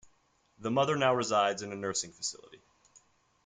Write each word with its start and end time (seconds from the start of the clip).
The 0.57 0.71
mother 0.71 0.95
now 0.95 1.13
resides 1.13 1.61
in 1.61 1.71
a 1.71 1.75
nursing 1.75 2.11
facility. 2.11 2.59